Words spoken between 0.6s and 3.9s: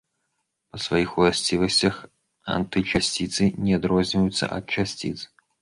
Па сваіх уласцівасцях антычасціцы не